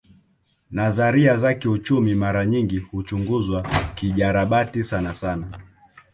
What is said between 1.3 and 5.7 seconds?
za kiuchumi mara nyingi huchunguzwa kijarabati sanasana